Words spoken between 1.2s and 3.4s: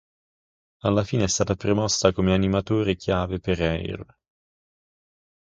è stata promossa come animatore chiave